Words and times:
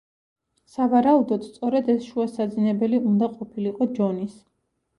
სავარაუდოდ 0.75 1.45
სწორედ 1.49 1.91
ეს 1.95 2.01
შუა 2.09 2.27
საძინებელი 2.33 3.03
უნდა 3.13 3.31
ყოფილიყო 3.37 3.93
ჯონის. 4.01 4.39